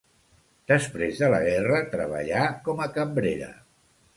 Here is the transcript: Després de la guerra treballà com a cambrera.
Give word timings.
Després 0.71 1.19
de 1.25 1.29
la 1.35 1.43
guerra 1.43 1.83
treballà 1.93 2.41
com 2.69 2.83
a 2.87 2.89
cambrera. 2.99 3.53